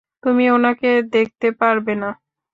[0.23, 2.09] তুমি ওনাকে দেখতে পারবে না।